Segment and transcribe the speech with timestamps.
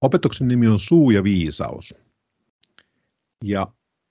[0.00, 1.94] Opetuksen nimi on Suu ja viisaus.
[3.44, 3.66] Ja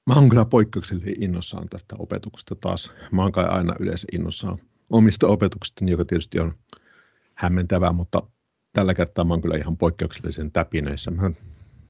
[0.09, 2.91] mä oon kyllä poikkeuksellisen innossaan tästä opetuksesta taas.
[3.11, 4.57] Mä oon kai aina yleensä innossaan
[4.89, 6.53] omista opetuksista, joka tietysti on
[7.35, 8.23] hämmentävää, mutta
[8.73, 11.11] tällä kertaa mä oon kyllä ihan poikkeuksellisen täpinöissä.
[11.11, 11.31] Mä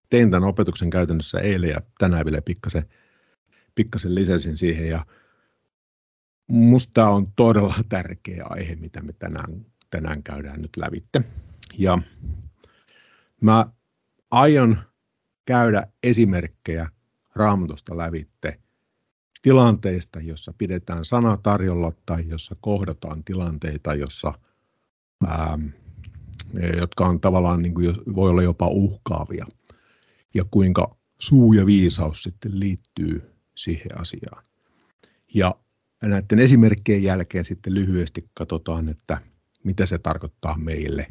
[0.10, 2.90] tein tämän opetuksen käytännössä eilen ja tänään vielä pikkasen,
[3.76, 5.06] pikkasen lisäsin siihen ja
[6.48, 11.22] musta on todella tärkeä aihe, mitä me tänään, tänään käydään nyt lävitte.
[11.78, 12.02] Ja
[13.42, 13.66] mä
[14.32, 14.78] aion
[15.46, 16.88] käydä esimerkkejä
[17.36, 18.60] raamatusta lävitte
[19.42, 24.34] tilanteista, jossa pidetään sana tarjolla tai jossa kohdataan tilanteita, jossa,
[25.28, 25.60] ää,
[26.78, 29.46] jotka on tavallaan niin kuin, voi olla jopa uhkaavia
[30.34, 34.44] ja kuinka suu ja viisaus sitten liittyy siihen asiaan.
[35.34, 35.56] Ja
[36.02, 39.22] näiden esimerkkien jälkeen sitten lyhyesti katsotaan, että
[39.64, 41.08] mitä se tarkoittaa meille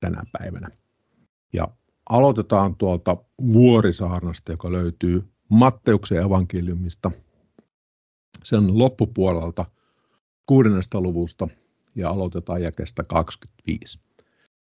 [0.00, 0.68] tänä päivänä.
[1.52, 1.68] Ja
[2.08, 3.16] aloitetaan tuolta
[3.52, 7.10] Vuorisaarnasta, joka löytyy Matteuksen evankeliumista
[8.42, 9.64] sen loppupuolelta
[10.46, 11.48] kuudennesta luvusta
[11.94, 13.98] ja aloitetaan jakeesta 25.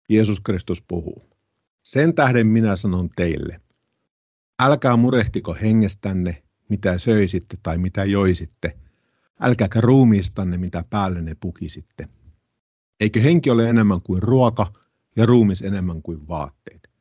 [0.09, 1.23] Jeesus Kristus puhuu.
[1.83, 3.61] Sen tähden minä sanon teille,
[4.61, 8.77] älkää murehtiko hengestänne, mitä söisitte tai mitä joisitte,
[9.41, 12.07] älkääkä ruumiistanne, mitä päällenne pukisitte.
[12.99, 14.73] Eikö henki ole enemmän kuin ruoka
[15.15, 16.92] ja ruumis enemmän kuin vaatteet?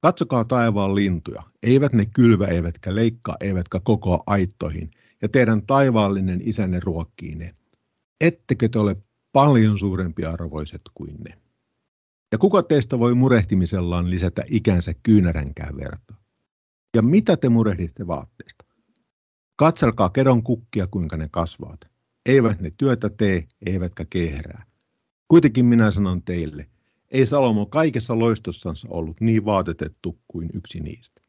[0.00, 1.42] Katsokaa taivaan lintuja.
[1.62, 4.90] Eivät ne kylvä, eivätkä leikkaa, eivätkä kokoa aittoihin,
[5.22, 7.54] ja teidän taivaallinen isänne ruokkii ne.
[8.20, 8.96] Ettekö te ole
[9.32, 11.38] paljon suurempi arvoiset kuin ne?
[12.32, 16.14] Ja kuka teistä voi murehtimisellaan lisätä ikänsä kyynäränkään verta?
[16.96, 18.64] Ja mitä te murehditte vaatteista?
[19.56, 21.80] Katselkaa kedon kukkia, kuinka ne kasvavat.
[22.26, 24.66] Eivät ne työtä tee, eivätkä kehrää.
[25.28, 26.66] Kuitenkin minä sanon teille,
[27.10, 31.20] ei Salomo kaikessa loistossansa ollut niin vaatetettu kuin yksi niistä.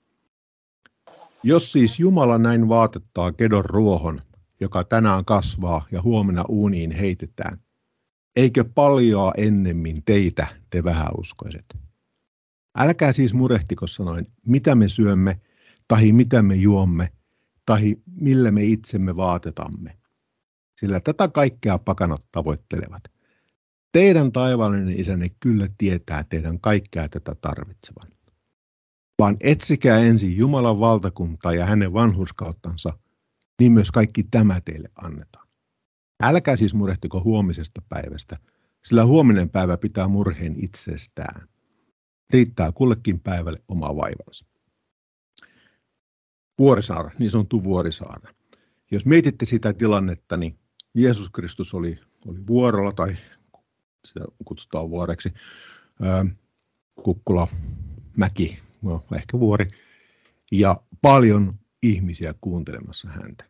[1.43, 4.19] Jos siis Jumala näin vaatettaa kedon ruohon,
[4.59, 7.57] joka tänään kasvaa ja huomenna uuniin heitetään,
[8.35, 11.65] eikö paljoa ennemmin teitä, te vähäuskoiset?
[12.77, 15.41] Älkää siis murehtiko sanoin, mitä me syömme,
[15.87, 17.11] tahi mitä me juomme,
[17.65, 19.97] tahi millä me itsemme vaatetamme.
[20.79, 23.03] Sillä tätä kaikkea pakanat tavoittelevat.
[23.91, 28.11] Teidän taivaallinen isänne kyllä tietää teidän kaikkea tätä tarvitsevan.
[29.19, 32.99] Vaan etsikää ensin Jumalan valtakuntaa ja hänen vanhurskauttansa,
[33.59, 35.47] niin myös kaikki tämä teille annetaan.
[36.23, 38.37] Älkää siis murehtiko huomisesta päivästä,
[38.83, 41.47] sillä huominen päivä pitää murheen itsestään.
[42.29, 44.45] Riittää kullekin päivälle oma vaivansa.
[46.59, 48.33] Vuorisaara, niin sanottu Vuorisaara.
[48.91, 50.59] Jos mietitte sitä tilannetta, niin
[50.95, 53.17] Jeesus Kristus oli, oli vuorolla tai
[54.05, 55.33] sitä kutsutaan vuoreksi.
[57.03, 57.47] Kukkula,
[58.17, 59.67] mäki, no ehkä vuori,
[60.51, 63.43] ja paljon ihmisiä kuuntelemassa häntä.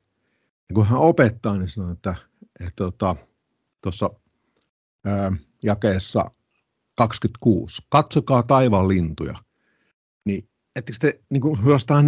[0.69, 2.15] Ja kun hän opettaa, niin sanoo, että
[3.81, 4.09] tuossa että,
[5.05, 5.31] ää,
[5.63, 6.25] jakeessa
[6.95, 9.35] 26, katsokaa taivaan lintuja,
[10.25, 11.63] niin ettekö te niin kuin,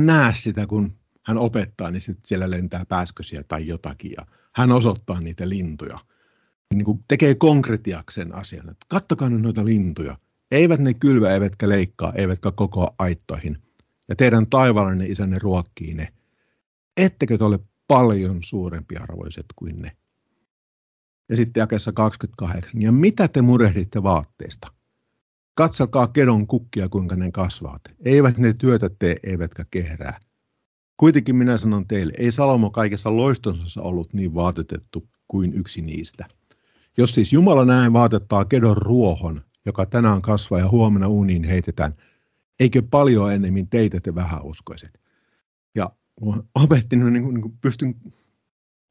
[0.06, 4.26] näe sitä, kun hän opettaa, niin sitten siellä lentää pääskösiä tai jotakin, ja
[4.56, 6.00] hän osoittaa niitä lintuja
[6.74, 8.70] niin kuin tekee konkretiaksen asian.
[8.70, 10.18] Että kattokaa nyt noita lintuja.
[10.52, 13.58] Eivät ne kylvä, eivätkä leikkaa, eivätkä koko aittoihin.
[14.10, 16.08] Ja teidän taivaallinen isänne ruokkii ne.
[16.98, 19.92] Ettekö te ole paljon suurempi arvoiset kuin ne?
[21.30, 22.82] Ja sitten jakessa 28.
[22.82, 24.68] Ja mitä te murehditte vaatteista?
[25.54, 27.82] Katsokaa kedon kukkia, kuinka ne kasvavat.
[28.06, 30.20] Eivät ne työtä tee, eivätkä kehrää.
[30.98, 36.26] Kuitenkin minä sanon teille, ei Salomo kaikessa loistonsa ollut niin vaatetettu kuin yksi niistä.
[36.98, 41.96] Jos siis Jumala näin vaatettaa kedon ruohon, joka tänään kasvaa ja huomenna uniin heitetään,
[42.60, 45.00] eikö paljon enemmän teitä te vähäuskoiset?
[45.76, 45.92] Ja
[46.56, 47.96] opetti, niin, niin, niin pystyn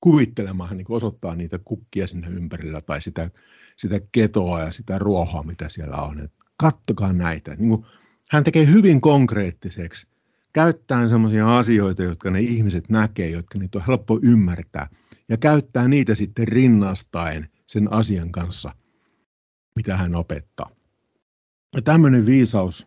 [0.01, 3.31] kuvittelemaan, niin osoittaa niitä kukkia sinne ympärillä tai sitä,
[3.77, 6.21] sitä ketoa ja sitä ruohoa, mitä siellä on.
[6.21, 7.55] Et kattokaa näitä.
[7.55, 7.87] Niin kuin,
[8.31, 10.06] hän tekee hyvin konkreettiseksi,
[10.53, 14.89] käyttää sellaisia asioita, jotka ne ihmiset näkee, jotka niitä on helppo ymmärtää,
[15.29, 18.70] ja käyttää niitä sitten rinnastaen– sen asian kanssa,
[19.76, 20.70] mitä hän opettaa.
[21.76, 22.87] Ja tämmöinen viisaus,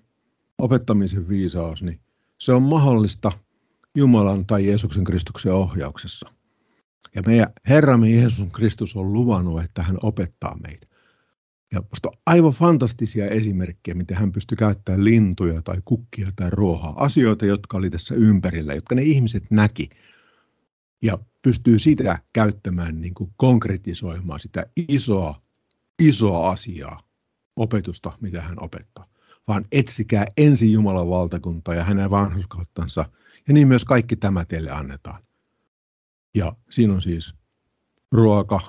[0.57, 1.99] opettamisen viisaus, niin
[2.37, 3.31] se on mahdollista
[3.95, 6.29] Jumalan tai Jeesuksen Kristuksen ohjauksessa.
[7.15, 10.87] Ja meidän Herramme Jeesus Kristus on luvannut, että hän opettaa meitä.
[11.73, 16.93] Ja musta on aivan fantastisia esimerkkejä, miten hän pystyi käyttämään lintuja tai kukkia tai ruohaa.
[16.97, 19.89] Asioita, jotka oli tässä ympärillä, jotka ne ihmiset näki
[21.01, 25.41] ja pystyy sitä käyttämään, niin kuin konkretisoimaan sitä isoa,
[26.01, 26.99] isoa asiaa,
[27.55, 29.11] opetusta, mitä hän opettaa.
[29.47, 33.05] vaan etsikää ensin Jumalan valtakuntaa ja hänen vanhuskauttansa,
[33.47, 35.23] ja niin myös kaikki tämä teille annetaan.
[36.35, 37.35] Ja siinä on siis
[38.11, 38.59] ruoka,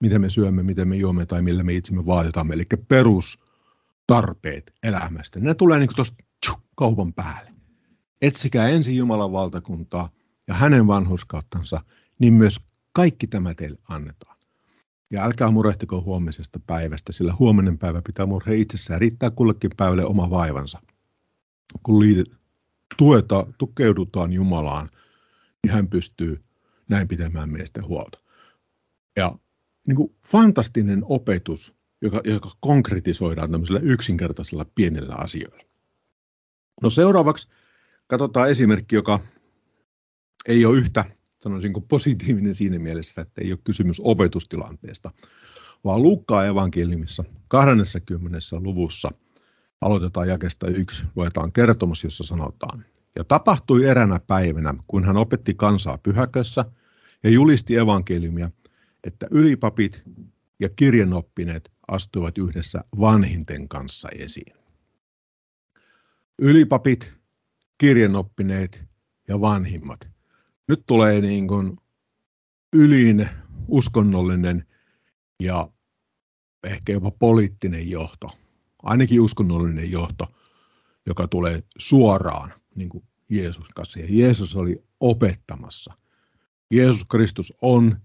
[0.00, 5.40] miten me syömme, miten me juomme tai millä me itsemme vaatitamme, eli perustarpeet elämästä.
[5.40, 6.24] Ne tulee niin tuosta
[6.76, 7.50] kaupan päälle.
[8.22, 10.10] Etsikää ensin Jumalan valtakuntaa
[10.48, 11.80] ja hänen vanhuskauttansa,
[12.18, 12.60] niin myös
[12.92, 14.36] kaikki tämä teille annetaan.
[15.10, 19.00] Ja älkää murehtiko huomisesta päivästä, sillä huominen päivä pitää murhe itsessään.
[19.00, 20.82] Riittää kullekin päivälle oma vaivansa.
[21.82, 22.26] Kun liidet,
[22.96, 24.88] tueta, tukeudutaan Jumalaan,
[25.64, 26.44] niin hän pystyy
[26.88, 28.18] näin pitämään meistä huolta.
[29.16, 29.38] Ja
[29.86, 35.64] niin kuin fantastinen opetus, joka, joka konkretisoidaan tämmöisellä yksinkertaisella pienellä asioilla.
[36.82, 37.48] No seuraavaksi
[38.06, 39.20] katsotaan esimerkki, joka
[40.48, 41.04] ei ole yhtä
[41.38, 45.10] sanoisin kuin positiivinen siinä mielessä, että ei ole kysymys opetustilanteesta,
[45.84, 48.38] vaan Luukkaa evankeliumissa 20.
[48.52, 49.08] luvussa
[49.80, 52.84] aloitetaan jakesta yksi, luetaan kertomus, jossa sanotaan,
[53.16, 56.64] ja tapahtui eränä päivänä, kun hän opetti kansaa pyhäkössä
[57.22, 58.50] ja julisti evankeliumia,
[59.04, 60.02] että ylipapit
[60.60, 64.56] ja kirjanoppineet astuivat yhdessä vanhinten kanssa esiin.
[66.38, 67.14] Ylipapit,
[67.78, 68.84] kirjanoppineet
[69.28, 70.15] ja vanhimmat.
[70.68, 71.76] Nyt tulee niin kuin
[72.72, 73.28] ylin
[73.68, 74.66] uskonnollinen
[75.42, 75.68] ja
[76.64, 78.30] ehkä jopa poliittinen johto,
[78.82, 80.26] ainakin uskonnollinen johto,
[81.06, 84.00] joka tulee suoraan niin kuin Jeesus kanssa.
[84.00, 85.94] Ja Jeesus oli opettamassa.
[86.70, 88.00] Jeesus Kristus on,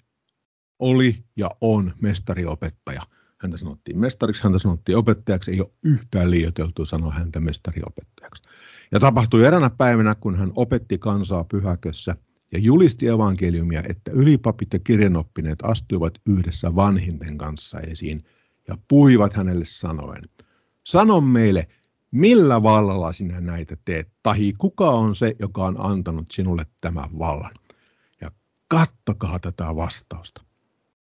[0.79, 3.01] oli ja on mestariopettaja.
[3.37, 5.51] Häntä sanottiin mestariksi, häntä sanottiin opettajaksi.
[5.51, 8.43] Ei ole yhtään liioiteltu sanoa häntä mestariopettajaksi.
[8.91, 12.15] Ja tapahtui eränä päivänä, kun hän opetti kansaa pyhäkössä
[12.51, 18.23] ja julisti evankeliumia, että ylipapit ja kirjanoppineet astuivat yhdessä vanhinten kanssa esiin
[18.67, 20.23] ja puivat hänelle sanoen,
[20.83, 21.67] sano meille,
[22.11, 27.51] millä vallalla sinä näitä teet, tahi kuka on se, joka on antanut sinulle tämän vallan.
[28.21, 28.31] Ja
[28.67, 30.43] kattokaa tätä vastausta.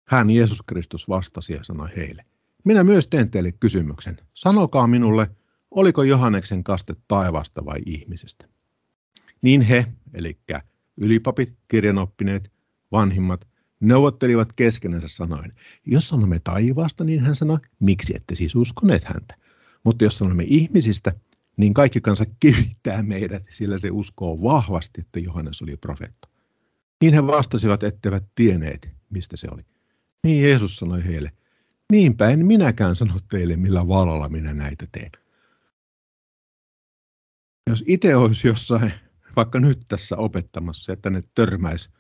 [0.05, 2.25] Hän Jeesus Kristus vastasi ja sanoi heille,
[2.65, 4.17] minä myös teen teille kysymyksen.
[4.35, 5.27] Sanokaa minulle,
[5.71, 8.49] oliko Johanneksen kaste taivasta vai ihmisestä?
[9.43, 10.39] Niin he, eli
[10.97, 12.53] ylipapit, kirjanoppineet,
[12.93, 13.49] vanhimmat,
[13.81, 15.53] neuvottelivat keskenänsä sanoen,
[15.87, 19.35] jos sanomme taivaasta, niin hän sanoi, miksi ette siis uskoneet häntä?
[19.85, 21.13] Mutta jos sanomme ihmisistä,
[21.57, 26.29] niin kaikki kansa kivittää meidät, sillä se uskoo vahvasti, että Johannes oli profeetta.
[27.01, 29.63] Niin he vastasivat, etteivät tienneet, mistä se oli.
[30.25, 31.33] Niin Jeesus sanoi heille,
[31.93, 35.11] niinpä en minäkään sano teille, millä vallalla minä näitä teen.
[37.71, 38.93] Jos itse olisi jossain,
[39.37, 41.91] vaikka nyt tässä opettamassa, että ne törmäisi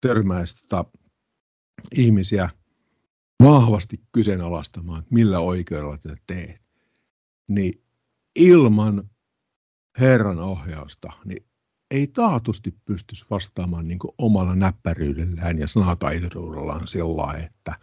[0.00, 0.84] törmäis, tota,
[1.94, 2.48] ihmisiä
[3.42, 6.62] vahvasti kyseenalaistamaan, millä oikeudella tätä teet,
[7.48, 7.84] niin
[8.36, 9.10] ilman
[10.00, 11.46] Herran ohjausta, niin
[11.90, 17.74] ei taatusti pystyisi vastaamaan niin omalla näppäryydellään ja sanataituruudellaan sillä että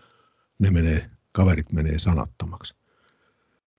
[0.59, 2.75] ne menee, kaverit menee sanattomaksi.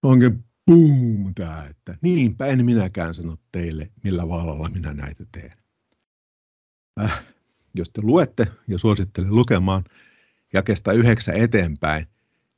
[0.03, 5.53] Onkin boom tämä, että niinpä en minäkään sano teille, millä vallalla minä näitä teen.
[7.03, 7.25] Äh,
[7.75, 9.85] jos te luette ja suosittelen lukemaan
[10.53, 12.07] jakesta yhdeksän eteenpäin,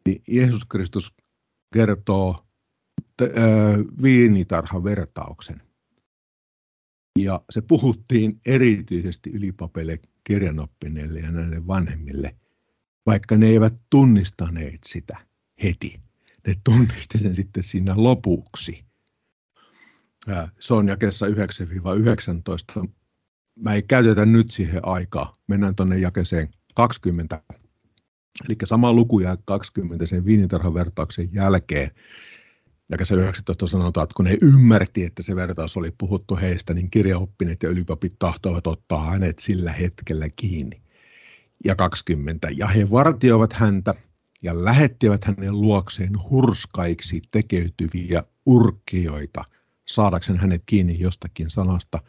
[0.07, 1.15] niin Jeesus Kristus
[1.75, 2.47] kertoo
[4.03, 5.62] viinitarhan vertauksen.
[7.19, 12.37] Ja se puhuttiin erityisesti ylipapeille kirjanoppineille ja näille vanhemmille,
[13.07, 15.19] vaikka ne eivät tunnistaneet sitä
[15.62, 16.10] heti.
[16.50, 18.85] Ne tunnisti sen sitten siinä lopuksi.
[20.61, 21.30] Se on jakessa 9-19.
[23.57, 25.33] Mä ei käytetä nyt siihen aikaa.
[25.47, 27.42] Mennään tuonne jakeseen 20.
[28.49, 31.90] Eli sama luku ja 20 sen viinitarhan vertauksen jälkeen
[32.90, 37.62] ja 19 sanotaan, että kun he ymmärti, että se vertaus oli puhuttu heistä, niin kirjaoppineet
[37.62, 40.83] ja ylipapit tahtoivat ottaa hänet sillä hetkellä kiinni.
[41.64, 42.49] Ja 20.
[42.57, 43.95] Ja he vartioivat häntä
[44.42, 49.44] ja lähettivät hänen luokseen hurskaiksi tekeytyviä urkioita
[49.88, 52.02] saadakseen hänet kiinni jostakin sanasta,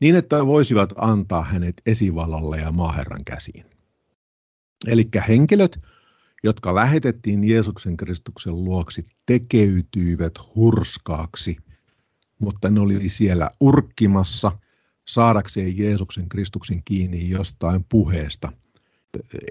[0.00, 3.64] niin että voisivat antaa hänet esivallalle ja maaherran käsiin.
[4.86, 5.78] Eli henkilöt,
[6.42, 11.56] jotka lähetettiin Jeesuksen Kristuksen luoksi, tekeytyivät hurskaaksi,
[12.38, 14.52] mutta ne oli siellä urkkimassa
[15.08, 18.52] saadakseen Jeesuksen Kristuksen kiinni jostain puheesta,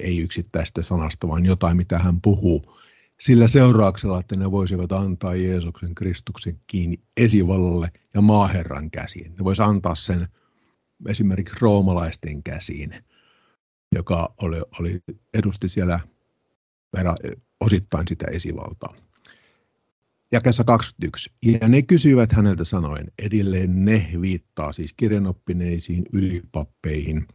[0.02, 2.62] ei yksittäistä sanasta, vaan jotain, mitä hän puhuu,
[3.20, 9.32] sillä seurauksella, että ne voisivat antaa Jeesuksen Kristuksen kiinni esivallalle ja maaherran käsiin.
[9.32, 10.28] Ne voisivat antaa sen
[11.10, 12.96] esimerkiksi roomalaisten käsiin,
[13.96, 15.00] joka oli, oli,
[15.34, 16.00] edusti siellä
[17.60, 18.96] osittain sitä esivaltaa.
[20.32, 21.30] jakessa 21.
[21.46, 27.28] Ja ne kysyivät häneltä sanoen, edelleen ne viittaa siis kirjanoppineisiin ylipappeihin.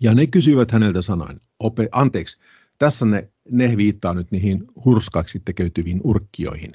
[0.00, 2.38] Ja ne kysyivät häneltä sanoen, ope, anteeksi,
[2.78, 6.72] tässä ne, ne viittaa nyt niihin hurskaaksi tekeytyviin urkkioihin.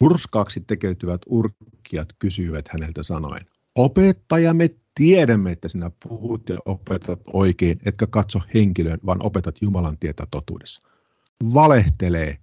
[0.00, 7.78] Hurskaaksi tekeytyvät urkkiat kysyivät häneltä sanoen, opettaja, me tiedämme, että sinä puhut ja opetat oikein,
[7.84, 10.90] etkä katso henkilöön, vaan opetat Jumalan tietä totuudessa.
[11.54, 12.38] Valehtelee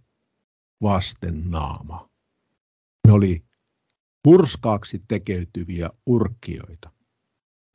[0.82, 2.10] vasten naama.
[3.08, 3.44] Ne oli
[4.28, 6.90] hurskaaksi tekeytyviä urkkioita,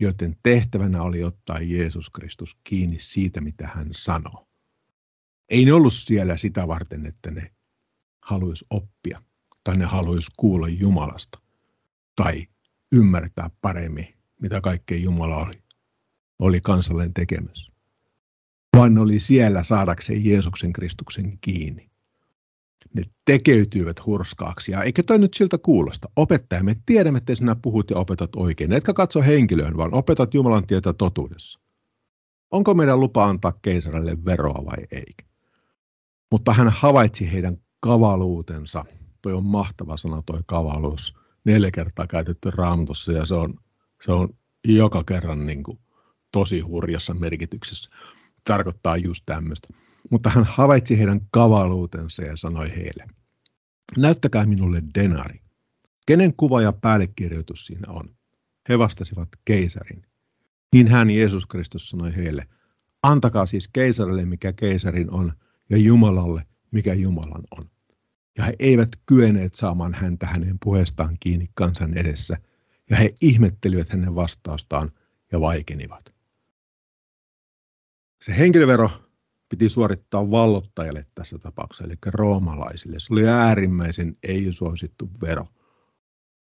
[0.00, 4.49] joiden tehtävänä oli ottaa Jeesus Kristus kiinni siitä, mitä hän sanoo.
[5.49, 7.52] Ei ne ollut siellä sitä varten, että ne
[8.23, 9.23] haluaisi oppia
[9.64, 11.38] tai ne haluaisi kuulla Jumalasta
[12.17, 12.47] tai
[12.93, 15.62] ymmärtää paremmin, mitä kaikkea Jumala oli,
[16.38, 17.73] oli kansalleen tekemässä.
[18.76, 21.88] Vaan ne oli siellä saadakseen Jeesuksen Kristuksen kiinni.
[22.94, 24.73] Ne tekeytyivät hurskaaksi.
[24.73, 26.08] Ja eikö toi nyt siltä kuulosta?
[26.16, 28.73] Opettaja, me tiedämme, että sinä puhut ja opetat oikein.
[28.73, 31.61] Etkä katso henkilöön, vaan opetat Jumalan tietä totuudessa.
[32.50, 35.14] Onko meidän lupa antaa keisarille veroa vai ei?
[36.30, 38.85] Mutta hän havaitsi heidän kavaluutensa.
[39.23, 41.14] Toi on mahtava sana toi kavaluus.
[41.44, 43.54] Neljä kertaa käytetty raamatussa ja se on,
[44.04, 44.28] se on
[44.64, 45.78] joka kerran niin kuin
[46.32, 47.90] tosi hurjassa merkityksessä.
[48.44, 49.68] Tarkoittaa just tämmöistä.
[50.11, 53.07] Mutta hän havaitsi heidän kavaluutensa ja sanoi heille,
[53.97, 55.40] näyttäkää minulle denari.
[56.07, 58.17] Kenen kuva ja päällekirjoitus siinä on?
[58.69, 60.07] He vastasivat keisarin.
[60.73, 62.47] Niin hän Jeesus Kristus sanoi heille,
[63.02, 65.33] antakaa siis keisarille mikä keisarin on
[65.71, 67.71] ja Jumalalle mikä Jumalan on.
[68.38, 72.37] Ja he eivät kyenneet saamaan häntä hänen puheestaan kiinni kansan edessä,
[72.90, 74.90] ja he ihmettelivät hänen vastaustaan
[75.33, 76.14] ja vaikenivat.
[78.23, 78.90] Se henkilövero
[79.49, 83.00] piti suorittaa vallottajalle tässä tapauksessa, eli roomalaisille.
[83.00, 85.45] Se oli äärimmäisen ei-suosittu vero.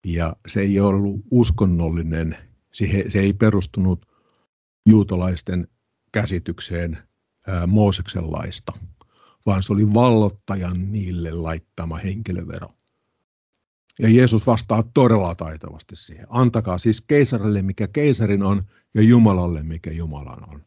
[0.05, 2.37] Ja se ei ollut uskonnollinen,
[3.07, 4.05] se ei perustunut
[4.89, 5.67] juutalaisten
[6.11, 6.97] käsitykseen
[7.67, 8.73] Mooseksen laista,
[9.45, 12.67] vaan se oli vallottajan niille laittama henkilövero.
[13.99, 16.25] Ja Jeesus vastaa todella taitavasti siihen.
[16.29, 20.65] Antakaa siis keisarille, mikä keisarin on, ja Jumalalle, mikä Jumalan on.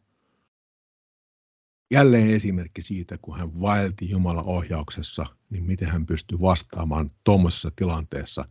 [1.91, 8.45] Jälleen esimerkki siitä, kun hän vaelti Jumalan ohjauksessa, niin miten hän pystyi vastaamaan tuommoisessa tilanteessa,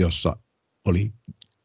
[0.00, 0.36] jossa
[0.84, 1.12] oli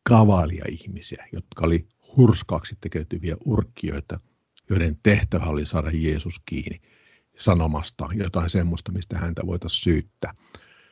[0.04, 4.20] kavalia ihmisiä, jotka oli hurskaaksi tekeytyviä urkkioita,
[4.70, 6.82] joiden tehtävä oli saada Jeesus kiinni
[7.38, 10.34] sanomasta jotain semmoista, mistä häntä voitaisiin syyttää.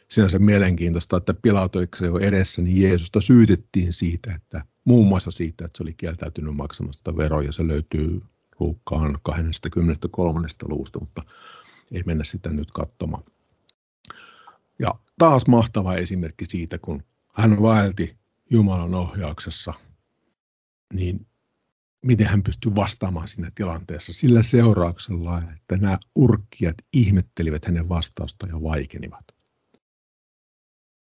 [0.09, 5.77] Sinänsä mielenkiintoista, että Pilatoiksi jo edessä, niin Jeesusta syytettiin siitä, että muun muassa siitä, että
[5.77, 7.51] se oli kieltäytynyt maksamasta veroja.
[7.51, 8.21] Se löytyy
[8.59, 10.47] Luukkaan 23.
[10.63, 11.23] luvusta, mutta
[11.91, 13.23] ei mennä sitä nyt katsomaan.
[14.79, 18.17] Ja taas mahtava esimerkki siitä, kun hän vaelti
[18.49, 19.73] Jumalan ohjauksessa,
[20.93, 21.27] niin
[22.05, 28.63] miten hän pystyi vastaamaan siinä tilanteessa sillä seurauksella, että nämä urkkijat ihmettelivät hänen vastausta ja
[28.63, 29.25] vaikenivat.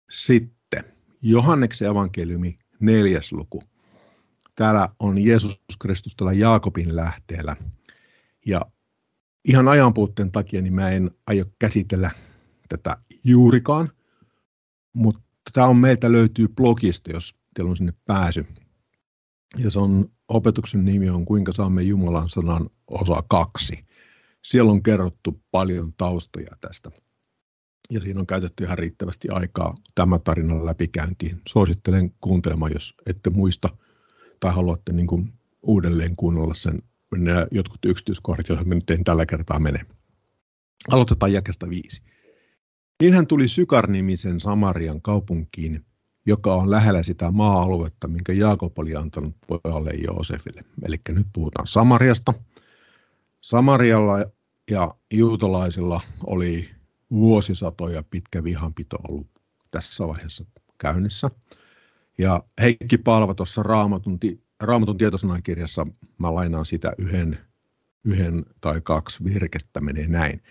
[0.09, 0.83] Sitten
[1.21, 3.63] Johanneksen evankeliumi neljäs luku.
[4.55, 7.55] Täällä on Jeesus Kristus täällä Jaakobin lähteellä.
[8.45, 8.61] Ja
[9.45, 12.11] ihan ajanpuutteen takia niin mä en aio käsitellä
[12.69, 13.91] tätä juurikaan,
[14.95, 15.21] mutta
[15.53, 18.45] tämä on meiltä löytyy blogista, jos teillä on sinne pääsy.
[19.57, 23.85] Ja se on, opetuksen nimi on Kuinka saamme Jumalan sanan osa kaksi.
[24.41, 26.91] Siellä on kerrottu paljon taustoja tästä.
[27.91, 31.41] Ja siinä on käytetty ihan riittävästi aikaa tämä tarinan läpikäyntiin.
[31.47, 33.69] Suosittelen kuuntelemaan, jos ette muista
[34.43, 36.81] tai haluatte niin kuin uudelleen kuunnella sen
[37.15, 39.79] nämä jotkut yksityiskohdat, joihin me nyt en tällä kertaa mene.
[40.91, 42.01] Aloitetaan jakesta viisi.
[43.01, 45.85] Niin hän tuli Sykar-nimisen Samarian kaupunkiin,
[46.25, 50.61] joka on lähellä sitä maa-aluetta, minkä Jaakob oli antanut pojalle Joosefille.
[50.85, 52.33] Eli nyt puhutaan Samariasta.
[53.41, 54.25] Samarialla
[54.71, 56.69] ja juutalaisilla oli
[57.11, 59.27] vuosisatoja pitkä vihanpito ollut
[59.71, 60.45] tässä vaiheessa
[60.77, 61.29] käynnissä.
[62.17, 64.19] Ja Heikki Palva tuossa Raamatun,
[64.63, 67.37] Raamatun tietosanakirjassa, mä lainaan sitä yhden,
[68.05, 70.41] yhden tai kaksi virkettä, menee näin.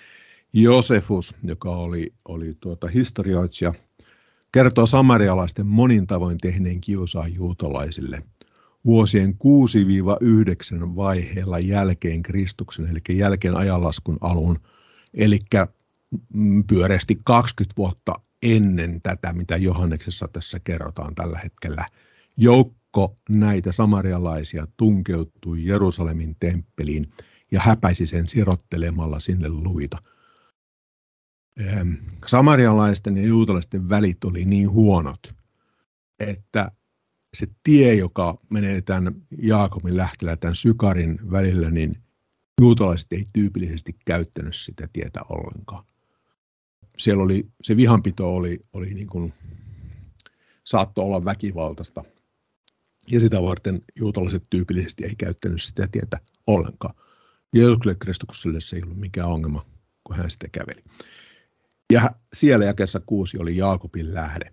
[0.52, 3.74] Josefus, joka oli, oli tuota historioitsija,
[4.52, 8.22] kertoo samarialaisten monin tavoin tehneen kiusaa juutalaisille
[8.84, 14.58] vuosien 6-9 vaiheella jälkeen Kristuksen, eli jälkeen ajanlaskun alun,
[15.14, 15.38] eli
[16.66, 21.86] pyöreästi 20 vuotta ennen tätä, mitä Johanneksessa tässä kerrotaan tällä hetkellä.
[22.36, 27.12] Joukko näitä samarialaisia tunkeutui Jerusalemin temppeliin
[27.52, 29.96] ja häpäisi sen sirottelemalla sinne luita.
[32.26, 35.34] samarialaisten ja juutalaisten välit oli niin huonot,
[36.18, 36.70] että
[37.34, 42.02] se tie, joka menee tämän Jaakobin lähteellä tämän Sykarin välillä, niin
[42.60, 45.84] juutalaiset ei tyypillisesti käyttänyt sitä tietä ollenkaan.
[46.98, 49.32] Siellä oli, se vihanpito oli, oli niin kuin,
[50.64, 52.04] saattoi olla väkivaltaista.
[53.10, 56.94] Ja sitä varten juutalaiset tyypillisesti ei käyttänyt sitä tietä ollenkaan.
[57.54, 59.66] Jeesukselle Kristukselle se ei ollut mikään ongelma,
[60.04, 60.84] kun hän sitä käveli.
[61.92, 64.52] Ja siellä jakessa kuusi oli Jaakobin lähde.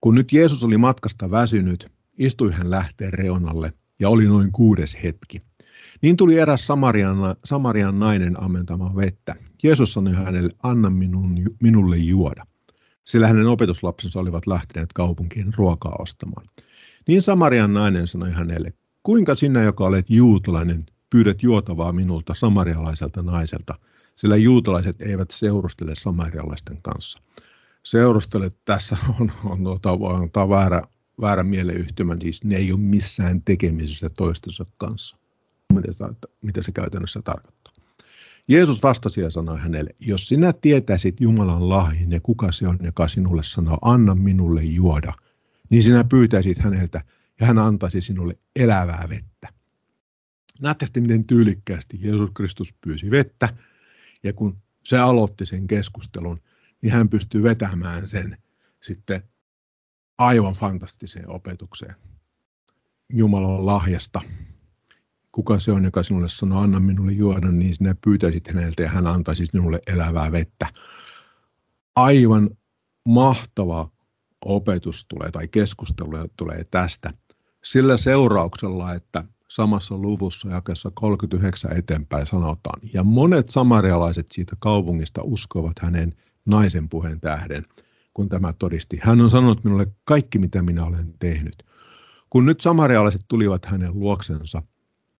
[0.00, 5.42] Kun nyt Jeesus oli matkasta väsynyt, istui hän lähteen reunalle ja oli noin kuudes hetki.
[6.02, 9.34] Niin tuli eräs Samarian, Samarian nainen ammentamaan vettä.
[9.62, 12.46] Jeesus sanoi hänelle, anna minun, minulle juoda.
[13.04, 16.46] Sillä hänen opetuslapsensa olivat lähteneet kaupunkiin ruokaa ostamaan.
[17.08, 23.78] Niin Samarian nainen sanoi hänelle, kuinka sinä, joka olet juutalainen, pyydät juotavaa minulta samarialaiselta naiselta,
[24.16, 27.20] sillä juutalaiset eivät seurustele samarialaisten kanssa.
[27.82, 30.82] Seurustele tässä on, on, tuota, on, on väärä,
[31.20, 35.17] väärä mieleyhtymä, siis ne ei ole missään tekemisissä toistensa kanssa.
[36.42, 37.72] Mitä, se käytännössä tarkoittaa.
[38.48, 43.08] Jeesus vastasi ja sanoi hänelle, jos sinä tietäisit Jumalan lahjin ja kuka se on, joka
[43.08, 45.12] sinulle sanoo, anna minulle juoda,
[45.70, 47.02] niin sinä pyytäisit häneltä
[47.40, 49.48] ja hän antaisi sinulle elävää vettä.
[50.60, 53.48] Näette sitten, miten tyylikkäästi Jeesus Kristus pyysi vettä,
[54.22, 56.40] ja kun se aloitti sen keskustelun,
[56.82, 58.36] niin hän pystyi vetämään sen
[58.82, 59.22] sitten
[60.18, 61.94] aivan fantastiseen opetukseen
[63.12, 64.20] Jumalan lahjasta.
[65.38, 69.06] Kuka se on, joka sinulle sanoo, anna minulle juoda, niin sinä pyytäisit häneltä ja hän
[69.06, 70.66] antaisi sinulle elävää vettä.
[71.96, 72.50] Aivan
[73.08, 73.90] mahtava
[74.44, 77.10] opetus tulee tai keskustelu tulee tästä
[77.64, 85.78] sillä seurauksella, että samassa luvussa jakessa 39 eteenpäin sanotaan, ja monet samarialaiset siitä kaupungista uskovat
[85.80, 86.14] hänen
[86.46, 87.64] naisen puheen tähden,
[88.14, 88.98] kun tämä todisti.
[89.02, 91.62] Hän on sanonut minulle kaikki, mitä minä olen tehnyt.
[92.30, 94.62] Kun nyt samarialaiset tulivat hänen luoksensa,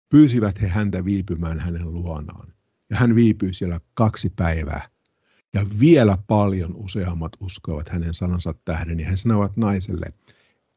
[0.08, 2.54] pyysivät he häntä viipymään hänen luonaan.
[2.90, 4.88] Ja hän viipyi siellä kaksi päivää.
[5.54, 10.06] Ja vielä paljon useammat uskoivat hänen sanansa tähden, ja he sanovat naiselle,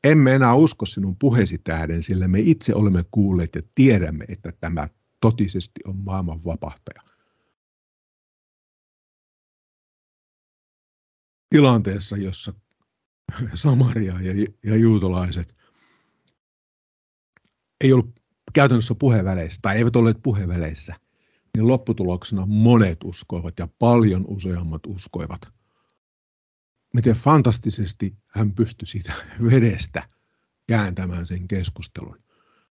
[0.03, 4.87] emme enää usko sinun puheesi tähden, sillä me itse olemme kuulleet ja tiedämme, että tämä
[5.19, 7.01] totisesti on maailman vapahtaja.
[11.49, 12.53] Tilanteessa, jossa
[13.53, 15.55] Samaria ja, ja juutalaiset
[17.81, 18.20] ei ollut
[18.53, 20.95] käytännössä puheväleissä tai eivät olleet puheväleissä,
[21.57, 25.41] niin lopputuloksena monet uskoivat ja paljon useammat uskoivat–
[26.93, 29.13] miten fantastisesti hän pystyi siitä
[29.51, 30.03] vedestä
[30.67, 32.17] kääntämään sen keskustelun.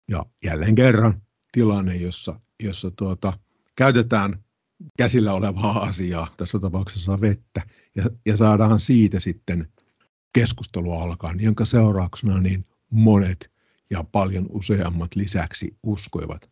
[0.08, 1.14] Ja jälleen kerran
[1.52, 3.40] tilanne, jossa, jossa tuota,
[3.76, 4.44] käytetään
[4.98, 7.62] käsillä olevaa asiaa, tässä tapauksessa vettä,
[7.96, 9.68] ja, ja saadaan siitä sitten
[10.34, 13.52] keskustelua alkaan, jonka seurauksena niin monet
[13.90, 16.50] ja paljon useammat lisäksi uskoivat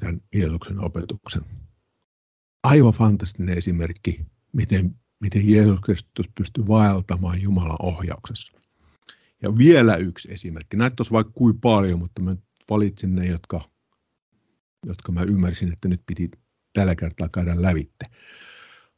[0.00, 1.42] tämän Jeesuksen opetuksen.
[2.62, 8.58] Aivan fantastinen esimerkki, miten miten Jeesus Kristus pystyi vaeltamaan Jumalan ohjauksessa.
[9.42, 10.76] Ja vielä yksi esimerkki.
[10.76, 12.36] Näitä olisi vaikka kuin paljon, mutta mä
[12.70, 13.60] valitsin ne, jotka,
[14.86, 16.30] jotka mä ymmärsin, että nyt piti
[16.72, 18.06] tällä kertaa käydä lävitte.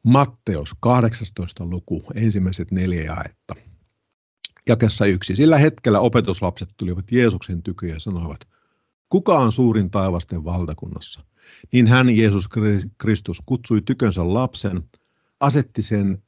[0.02, 1.66] Matteus 18.
[1.66, 3.54] luku, ensimmäiset neljä jaetta.
[4.68, 5.36] Jakessa yksi.
[5.36, 8.48] Sillä hetkellä opetuslapset tulivat Jeesuksen tykö ja sanoivat,
[9.08, 11.24] kuka on suurin taivasten valtakunnassa?
[11.72, 12.48] Niin hän, Jeesus
[12.98, 14.82] Kristus, kutsui tykönsä lapsen,
[15.40, 16.22] asetti sen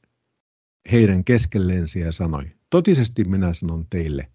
[0.91, 4.27] heidän keskelleensä ja sanoi, totisesti minä sanon teille,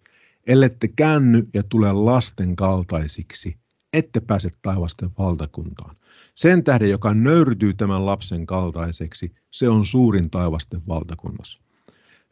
[0.47, 3.57] ellette käänny ja tule lasten kaltaisiksi,
[3.93, 5.95] ette pääse taivasten valtakuntaan.
[6.35, 11.64] Sen tähden, joka nöyrtyy tämän lapsen kaltaiseksi, se on suurin taivasten valtakunnassa.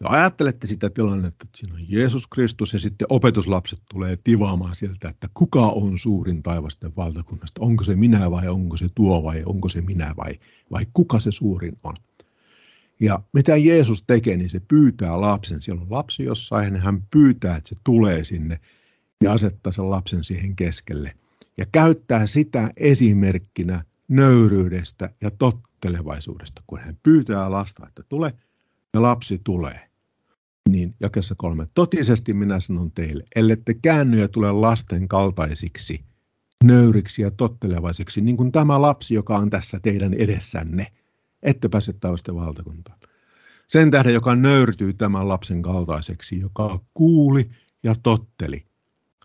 [0.04, 5.10] Ja ajattelette sitä tilannetta, että siinä on Jeesus Kristus ja sitten opetuslapset tulee tivaamaan sieltä,
[5.10, 7.62] että kuka on suurin taivasten valtakunnasta.
[7.62, 10.40] Onko se minä vai onko se tuo vai onko se minä vai,
[10.72, 11.96] vai kuka se suurin on.
[13.00, 15.62] Ja mitä Jeesus tekee, niin se pyytää lapsen.
[15.62, 18.60] Siellä on lapsi jossain, hän pyytää, että se tulee sinne
[19.24, 21.16] ja asettaa sen lapsen siihen keskelle.
[21.58, 28.34] Ja käyttää sitä esimerkkinä nöyryydestä ja tottelevaisuudesta, kun hän pyytää lasta, että tule,
[28.94, 29.93] ja lapsi tulee.
[30.70, 31.68] Niin jakessa kolme.
[31.74, 36.04] Totisesti minä sanon teille, ellette käänny ja tule lasten kaltaisiksi,
[36.64, 40.88] nöyriksi ja tottelevaisiksi, niin kuin tämä lapsi, joka on tässä teidän edessänne–
[41.44, 43.00] ette pääse taivasten valtakuntaan.
[43.68, 47.50] Sen tähden, joka nöyrtyy tämän lapsen kaltaiseksi, joka kuuli
[47.84, 48.66] ja totteli,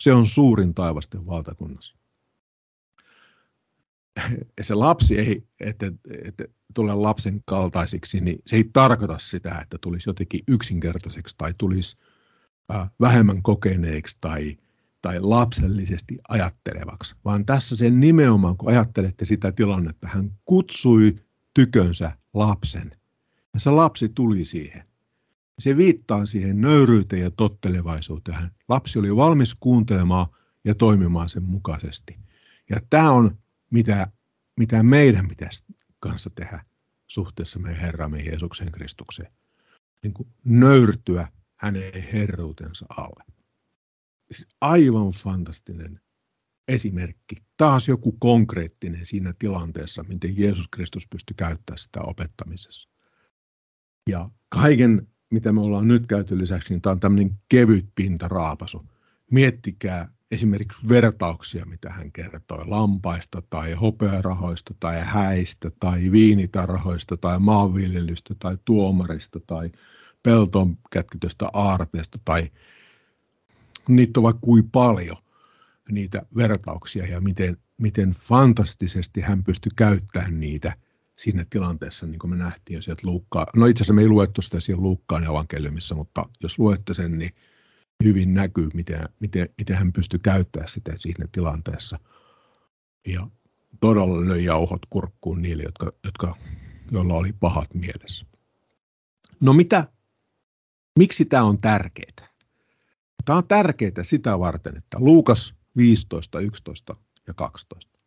[0.01, 1.98] se on suurin taivasten valtakunnassa.
[4.61, 5.93] Se lapsi ei, että,
[6.25, 11.97] että tule lapsen kaltaisiksi, niin se ei tarkoita sitä, että tulisi jotenkin yksinkertaiseksi tai tulisi
[12.75, 14.57] äh, vähemmän kokeneeksi tai,
[15.03, 21.15] tai lapsellisesti ajattelevaksi, vaan tässä sen nimenomaan, kun ajattelette sitä tilannetta, hän kutsui
[21.55, 22.91] tykönsä lapsen
[23.55, 24.83] ja se lapsi tuli siihen.
[25.59, 28.51] Se viittaa siihen nöyryyteen ja tottelevaisuuteen.
[28.69, 30.27] Lapsi oli valmis kuuntelemaan
[30.65, 32.19] ja toimimaan sen mukaisesti.
[32.71, 33.39] Ja tämä on,
[33.71, 34.07] mitä,
[34.57, 35.65] mitä meidän pitäisi
[36.01, 36.65] kanssa tehdä
[37.07, 39.33] suhteessa meidän Herramme Jeesuksen Kristukseen.
[40.03, 43.25] Niin kuin nöyrtyä hänen herruutensa alle.
[44.31, 46.01] Siis aivan fantastinen
[46.69, 47.37] esimerkki.
[47.57, 52.89] Taas joku konkreettinen siinä tilanteessa, miten Jeesus Kristus pystyi käyttämään sitä opettamisessa.
[54.09, 58.91] Ja kaiken, mitä me ollaan nyt käyty lisäksi, niin tämä on tämmöinen kevyt pintaraapasu.
[59.31, 68.35] Miettikää esimerkiksi vertauksia, mitä hän kertoi, lampaista tai hopearahoista tai häistä tai viinitarhoista tai maanviljelystä
[68.39, 69.71] tai tuomarista tai
[70.23, 72.51] peltoon kätketystä aarteesta tai
[73.89, 75.17] niitä on vaikka kuin paljon
[75.91, 80.73] niitä vertauksia ja miten, miten fantastisesti hän pystyi käyttämään niitä
[81.17, 83.47] siinä tilanteessa, niin kuin me nähtiin jo sieltä Luukkaa.
[83.57, 87.31] No itse asiassa me ei luettu sitä siellä Luukkaan evankeliumissa, mutta jos luette sen, niin
[88.05, 91.99] hyvin näkyy, miten, miten, miten hän pystyi käyttämään sitä siinä tilanteessa.
[93.07, 93.29] Ja
[93.81, 96.37] todella löi jauhot kurkkuun niille, jotka, jotka,
[96.91, 98.27] joilla oli pahat mielessä.
[99.41, 99.93] No mitä,
[100.99, 102.29] miksi tämä on tärkeää?
[103.25, 107.99] Tämä on tärkeää sitä varten, että Luukas 15, 11 ja 12.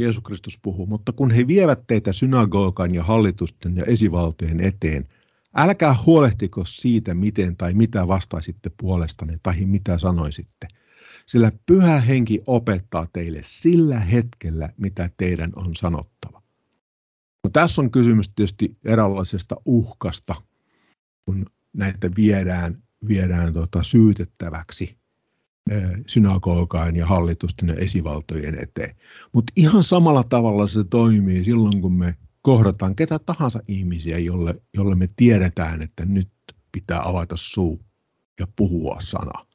[0.00, 5.04] Jeesus Kristus puhuu, mutta kun he vievät teitä synagogan ja hallitusten ja esivaltojen eteen–
[5.56, 10.68] Älkää huolehtiko siitä, miten tai mitä vastaisitte puolestanne tai mitä sanoisitte,
[11.26, 16.42] sillä pyhä henki opettaa teille sillä hetkellä, mitä teidän on sanottava.
[17.44, 20.34] No, tässä on kysymys tietysti eräänlaisesta uhkasta,
[21.24, 24.98] kun näitä viedään, viedään tota syytettäväksi
[26.06, 28.96] synagogaan ja hallitusten ja esivaltojen eteen.
[29.32, 32.14] Mutta ihan samalla tavalla se toimii silloin, kun me
[32.48, 36.28] kohdataan ketä tahansa ihmisiä, jolle, jolle me tiedetään, että nyt
[36.72, 37.80] pitää avata suu
[38.40, 39.46] ja puhua sana.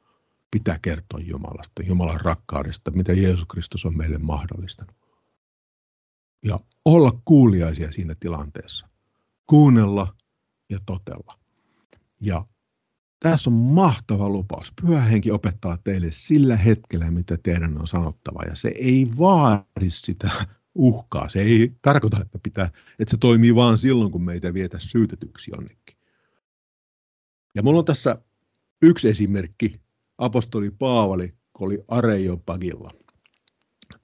[0.50, 4.96] Pitää kertoa Jumalasta, Jumalan rakkaudesta, mitä Jeesus Kristus on meille mahdollistanut.
[6.44, 8.88] Ja olla kuuliaisia siinä tilanteessa.
[9.46, 10.14] Kuunnella
[10.70, 11.38] ja totella.
[12.20, 12.46] Ja
[13.20, 14.72] tässä on mahtava lupaus.
[14.82, 18.42] Pyhä henki opettaa teille sillä hetkellä, mitä teidän on sanottava.
[18.48, 21.28] Ja se ei vaadi sitä uhkaa.
[21.28, 25.96] Se ei tarkoita, että, pitää, että se toimii vain silloin, kun meitä vietä syytetyksi jonnekin.
[27.54, 28.18] Ja mulla on tässä
[28.82, 29.80] yksi esimerkki.
[30.18, 32.90] Apostoli Paavali, kun oli Areopagilla.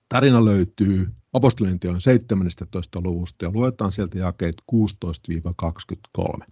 [0.08, 3.00] Tarina löytyy apostolien teon 17.
[3.04, 4.54] luvusta ja luetaan sieltä jakeet
[6.18, 6.44] 16-23.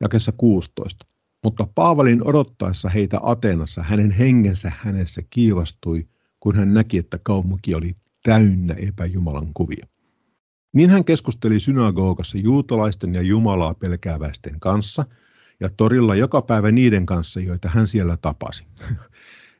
[0.00, 1.06] Jakessa 16.
[1.44, 6.08] Mutta Paavalin odottaessa heitä Ateenassa hänen hengensä hänessä kiivastui,
[6.40, 7.94] kun hän näki, että kaupunki oli
[8.24, 9.86] täynnä epäjumalan kuvia.
[10.72, 15.04] Niin hän keskusteli synagogassa juutalaisten ja Jumalaa pelkääväisten kanssa
[15.60, 18.64] ja torilla joka päivä niiden kanssa, joita hän siellä tapasi.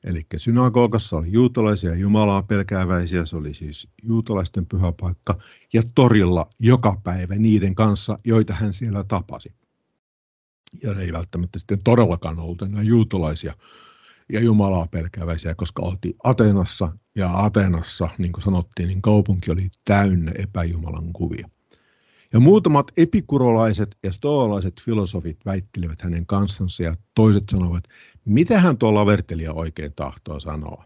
[0.05, 5.39] Eli synagogassa oli juutalaisia ja Jumalaa pelkääväisiä, se oli siis juutalaisten pyhäpaikka,
[5.73, 9.53] ja torilla joka päivä niiden kanssa, joita hän siellä tapasi.
[10.83, 13.55] Ja ne ei välttämättä sitten todellakaan ollut enää juutalaisia,
[14.33, 20.33] ja Jumalaa pelkääväisiä, koska oltiin Atenassa ja Atenassa, niin kuin sanottiin, niin kaupunki oli täynnä
[20.39, 21.49] epäjumalan kuvia.
[22.33, 27.85] Ja muutamat epikurolaiset ja stoolaiset filosofit väittelivät hänen kanssansa ja toiset sanoivat,
[28.25, 30.85] mitä hän tuo lavertelija oikein tahtoo sanoa.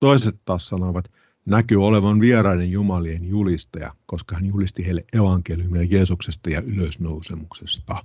[0.00, 1.10] Toiset taas sanoivat,
[1.46, 8.04] näkyy olevan vieraiden jumalien julistaja, koska hän julisti heille evankeliumia Jeesuksesta ja ylösnousemuksesta.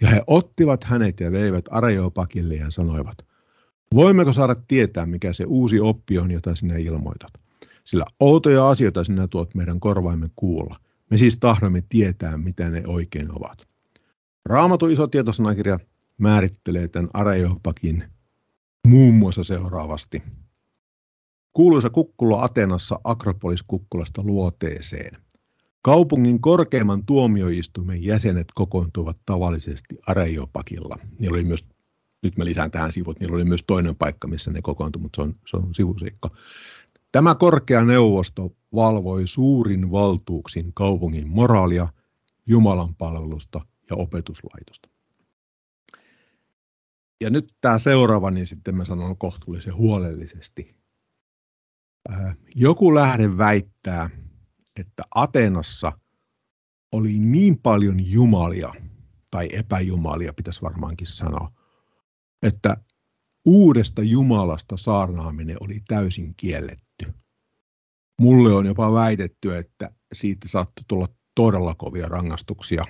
[0.00, 3.29] Ja he ottivat hänet ja veivät Areopakille ja sanoivat,
[3.94, 7.32] Voimmeko saada tietää, mikä se uusi oppi on, jota sinä ilmoitat?
[7.84, 10.80] Sillä outoja asioita sinä tuot meidän korvaimme kuulla.
[11.10, 13.68] Me siis tahdomme tietää, mitä ne oikein ovat.
[14.44, 15.78] Raamatun iso tietosanakirja
[16.18, 18.04] määrittelee tämän Areopakin
[18.86, 20.22] muun muassa seuraavasti.
[21.52, 25.16] Kuuluisa kukkula Atenassa Akropolis-kukkulasta luoteeseen.
[25.82, 30.98] Kaupungin korkeimman tuomioistuimen jäsenet kokoontuvat tavallisesti Areopakilla.
[31.18, 31.64] Niillä oli myös
[32.22, 35.22] nyt mä lisään tähän sivut, niillä oli myös toinen paikka, missä ne kokoontuivat, mutta se
[35.22, 36.30] on, se on sivuseikka.
[37.12, 41.88] Tämä korkea neuvosto valvoi suurin valtuuksin kaupungin moraalia,
[42.46, 44.88] Jumalan palvelusta ja opetuslaitosta.
[47.20, 50.76] Ja nyt tämä seuraava, niin sitten mä sanon kohtuullisen huolellisesti.
[52.54, 54.10] joku lähde väittää,
[54.80, 55.92] että Atenassa
[56.92, 58.72] oli niin paljon jumalia,
[59.30, 61.59] tai epäjumalia pitäisi varmaankin sanoa,
[62.42, 62.76] että
[63.44, 67.12] uudesta Jumalasta saarnaaminen oli täysin kielletty.
[68.20, 72.84] Mulle on jopa väitetty, että siitä saattoi tulla todella kovia rangaistuksia.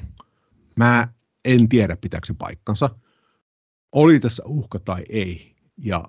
[0.77, 1.09] Mä
[1.45, 2.91] en tiedä, pitääkö se paikkansa.
[3.93, 5.57] Oli tässä uhka tai ei.
[5.77, 6.05] Ja,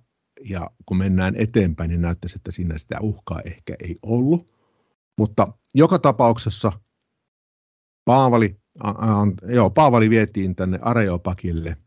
[0.49, 4.55] ja kun mennään eteenpäin, niin näyttäisi, että siinä sitä uhkaa ehkä ei ollut.
[5.17, 6.71] Mutta joka tapauksessa
[8.05, 8.93] Paavali, äh,
[9.53, 11.77] joo, Paavali vietiin tänne Areopakille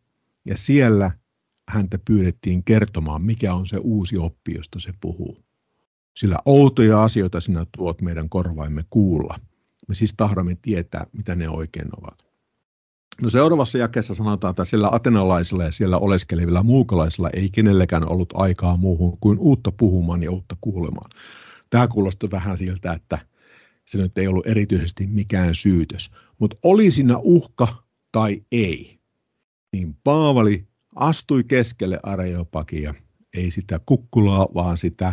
[0.45, 1.11] ja siellä
[1.69, 5.45] häntä pyydettiin kertomaan, mikä on se uusi oppi, josta se puhuu.
[6.17, 9.39] Sillä outoja asioita sinä tuot meidän korvaimme kuulla.
[9.89, 12.25] Me siis tahdomme tietää, mitä ne oikein ovat.
[13.23, 18.77] No seuraavassa jakeessa sanotaan, että sillä atenalaisilla ja siellä oleskelevilla muukalaisilla ei kenellekään ollut aikaa
[18.77, 21.11] muuhun kuin uutta puhumaan ja uutta kuulemaan.
[21.71, 23.19] Tämä kuulostaa vähän siltä, että
[23.85, 26.11] se nyt ei ollut erityisesti mikään syytös.
[26.39, 28.99] Mutta oli siinä uhka tai ei,
[29.73, 32.95] niin Paavali astui keskelle Areopagia,
[33.35, 35.13] ei sitä kukkulaa, vaan sitä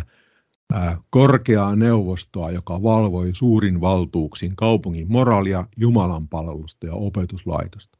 [0.72, 7.98] ää, korkeaa neuvostoa, joka valvoi suurin valtuuksin kaupungin moraalia, Jumalan palvelusta ja opetuslaitosta.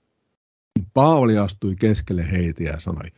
[0.94, 3.10] Paavali astui keskelle heitä ja sanoi,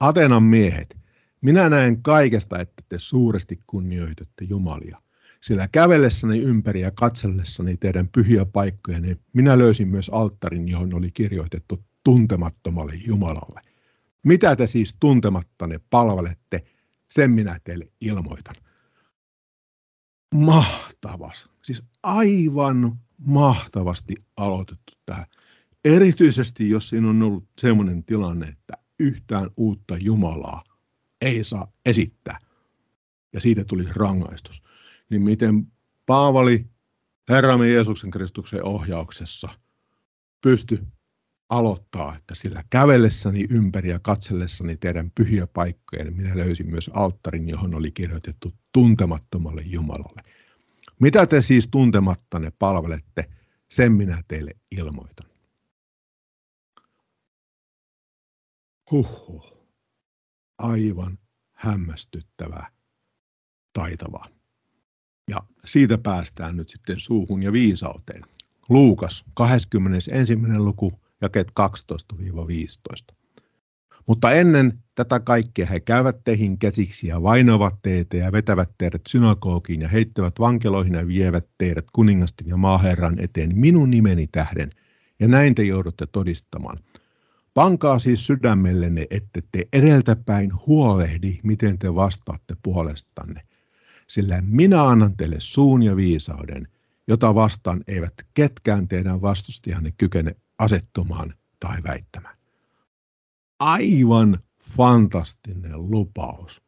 [0.00, 0.96] Atenan miehet,
[1.40, 4.98] minä näen kaikesta, että te suuresti kunnioitatte Jumalia.
[5.40, 11.10] Sillä kävellessäni ympäri ja katsellessani teidän pyhiä paikkoja, niin minä löysin myös alttarin, johon oli
[11.10, 13.71] kirjoitettu tuntemattomalle Jumalalle.
[14.26, 16.62] Mitä te siis tuntemattanne palvelette,
[17.10, 18.54] sen minä teille ilmoitan.
[20.34, 21.48] Mahtavas.
[21.62, 25.26] Siis aivan mahtavasti aloitettu tämä.
[25.84, 30.64] Erityisesti jos siinä on ollut sellainen tilanne, että yhtään uutta Jumalaa
[31.20, 32.38] ei saa esittää.
[33.32, 34.62] Ja siitä tuli rangaistus.
[35.10, 35.72] Niin miten
[36.06, 36.66] Paavali
[37.28, 39.48] Herramme Jeesuksen Kristuksen ohjauksessa
[40.40, 40.86] pysty
[41.52, 47.48] aloittaa, että sillä kävellessäni ympäri ja katsellessani teidän pyhiä paikkoja, niin minä löysin myös alttarin,
[47.48, 50.22] johon oli kirjoitettu tuntemattomalle Jumalalle.
[51.00, 53.30] Mitä te siis tuntemattanne palvelette,
[53.70, 55.30] sen minä teille ilmoitan.
[58.90, 59.52] Huhhuh.
[60.58, 61.18] Aivan
[61.52, 62.66] hämmästyttävää,
[63.72, 64.28] taitavaa.
[65.30, 68.22] Ja siitä päästään nyt sitten suuhun ja viisauteen.
[68.68, 70.12] Luukas, 21.
[70.58, 71.52] luku, jakeet
[73.10, 73.14] 12-15.
[74.06, 79.80] Mutta ennen tätä kaikkea he käyvät teihin käsiksi ja vainovat teitä ja vetävät teidät synagogiin
[79.80, 84.70] ja heittävät vankeloihin ja vievät teidät kuningastin ja maaherran eteen minun nimeni tähden.
[85.20, 86.78] Ja näin te joudutte todistamaan.
[87.54, 93.42] Pankaa siis sydämellenne, että te edeltäpäin huolehdi, miten te vastaatte puolestanne.
[94.08, 96.68] Sillä minä annan teille suun ja viisauden,
[97.08, 102.36] jota vastaan eivät ketkään teidän vastustajanne kykene asettumaan tai väittämään.
[103.58, 106.62] Aivan fantastinen lupaus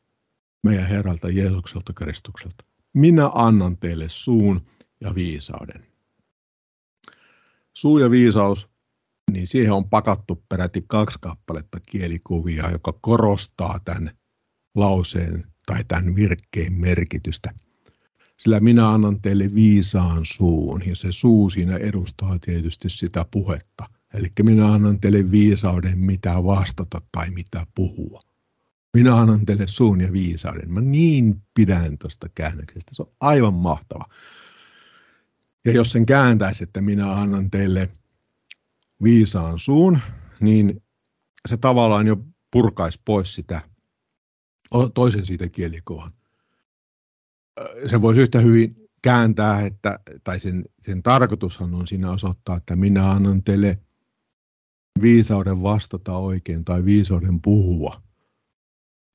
[0.63, 2.65] meidän Herralta Jeesukselta Kristukselta.
[2.93, 4.61] Minä annan teille suun
[5.01, 5.87] ja viisauden.
[7.75, 8.69] Suu ja viisaus,
[9.31, 14.11] niin siihen on pakattu peräti kaksi kappaletta kielikuvia, joka korostaa tämän
[14.75, 17.51] lauseen tai tämän virkkeen merkitystä–
[18.37, 23.89] sillä minä annan teille viisaan suun, ja se suu siinä edustaa tietysti sitä puhetta.
[24.15, 28.21] Eli minä annan teille viisauden, mitä vastata tai mitä puhua.
[28.95, 30.73] Minä annan teille suun ja viisauden.
[30.73, 32.95] Mä niin pidän tuosta käännöksestä.
[32.95, 34.05] Se on aivan mahtava.
[35.65, 37.93] Ja jos sen kääntäisi, että minä annan teille
[39.03, 39.99] viisaan suun,
[40.41, 40.83] niin
[41.49, 42.17] se tavallaan jo
[42.51, 43.61] purkaisi pois sitä
[44.95, 46.13] toisen siitä kielikohan
[47.91, 53.11] sen voisi yhtä hyvin kääntää, että, tai sen, sen tarkoitushan on siinä osoittaa, että minä
[53.11, 53.79] annan teille
[55.03, 58.03] viisauden vastata oikein tai viisauden puhua.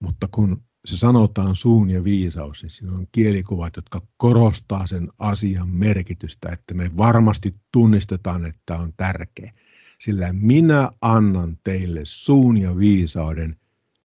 [0.03, 5.69] Mutta kun se sanotaan suun ja viisaus, niin siinä on kielikuvat, jotka korostaa sen asian
[5.69, 9.53] merkitystä, että me varmasti tunnistetaan, että on tärkeä.
[9.99, 13.55] Sillä minä annan teille suun ja viisauden,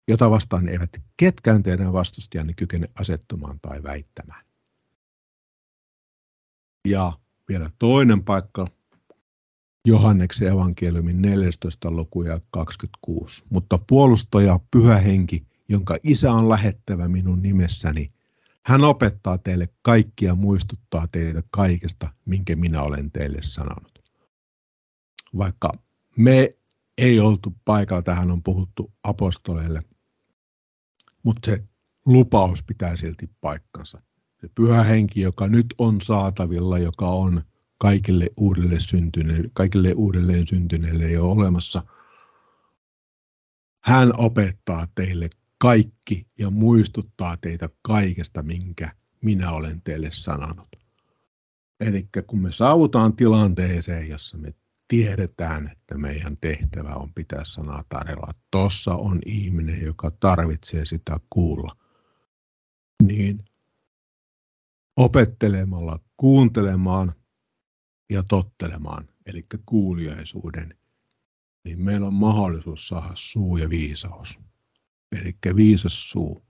[0.09, 4.45] jota vastaan eivät ketkään teidän vastustajanne kykene asettumaan tai väittämään.
[6.89, 7.13] Ja
[7.49, 8.67] vielä toinen paikka,
[9.87, 11.91] Johanneksen evankeliumin 14.
[11.91, 13.45] luku ja 26.
[13.51, 18.13] Mutta puolustaja, pyhä henki, jonka isä on lähettävä minun nimessäni,
[18.67, 24.03] hän opettaa teille kaikkia muistuttaa teitä kaikesta, minkä minä olen teille sanonut.
[25.37, 25.73] Vaikka
[26.17, 26.57] me
[26.99, 29.83] ei oltu paikalla, tähän on puhuttu apostoleille,
[31.25, 31.65] mutta se
[32.07, 34.03] lupaus pitää silti paikkansa.
[34.41, 37.43] Se pyhä henki, joka nyt on saatavilla, joka on
[37.79, 41.83] kaikille uudelle syntyneille, kaikille uudelleen syntyneille jo olemassa.
[43.81, 50.69] Hän opettaa teille kaikki ja muistuttaa teitä kaikesta, minkä minä olen teille sanonut.
[51.81, 54.55] Eli kun me saavutaan tilanteeseen, jossa me
[54.95, 61.77] tiedetään, että meidän tehtävä on pitää sanaa tarjolla, tuossa on ihminen, joka tarvitsee sitä kuulla,
[63.03, 63.45] niin
[64.97, 67.15] opettelemalla kuuntelemaan
[68.11, 70.75] ja tottelemaan, eli kuuliaisuuden,
[71.65, 74.39] niin meillä on mahdollisuus saada suu ja viisaus.
[75.13, 76.47] Eli viisas suu,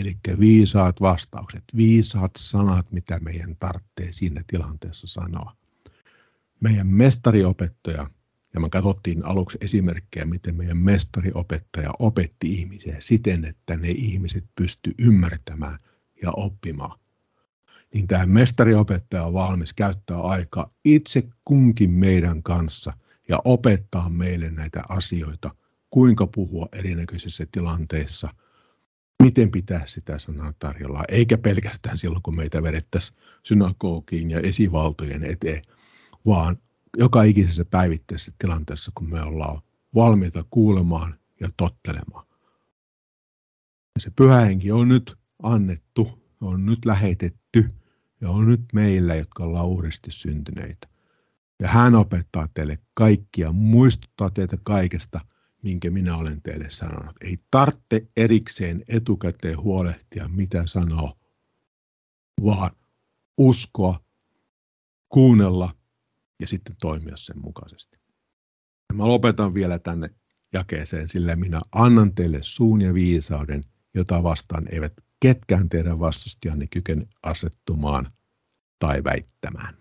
[0.00, 5.57] eli viisaat vastaukset, viisaat sanat, mitä meidän tarvitsee siinä tilanteessa sanoa.
[6.60, 8.10] Meidän mestariopettaja,
[8.54, 14.94] ja me katsottiin aluksi esimerkkejä, miten meidän mestariopettaja opetti ihmisiä siten, että ne ihmiset pysty
[14.98, 15.78] ymmärtämään
[16.22, 16.98] ja oppimaan.
[17.94, 22.92] Niin tämä mestariopettaja on valmis käyttää aikaa itse kunkin meidän kanssa
[23.28, 25.54] ja opettaa meille näitä asioita,
[25.90, 28.28] kuinka puhua erinäköisissä tilanteissa,
[29.22, 35.62] miten pitää sitä sanaa tarjolla, eikä pelkästään silloin, kun meitä vedettäisiin synagogiin ja esivaltojen eteen,
[36.28, 36.58] vaan
[36.96, 39.62] joka ikisessä päivittäisessä tilanteessa, kun me ollaan
[39.94, 42.26] valmiita kuulemaan ja tottelemaan.
[43.94, 47.70] Ja se pyhähenki on nyt annettu, on nyt lähetetty
[48.20, 50.88] ja on nyt meillä, jotka ollaan uudesti syntyneitä.
[51.62, 55.20] Ja hän opettaa teille kaikkia, muistuttaa teitä kaikesta,
[55.62, 57.16] minkä minä olen teille sanonut.
[57.20, 61.18] Ei tarvitse erikseen etukäteen huolehtia, mitä sanoo,
[62.44, 62.70] vaan
[63.38, 64.00] uskoa,
[65.08, 65.77] kuunnella
[66.40, 67.98] ja sitten toimia sen mukaisesti.
[68.94, 70.10] Mä lopetan vielä tänne
[70.52, 73.62] jakeeseen, sillä minä annan teille suun ja viisauden,
[73.94, 78.12] jota vastaan eivät ketkään teidän vastustajanne kykene asettumaan
[78.78, 79.77] tai väittämään.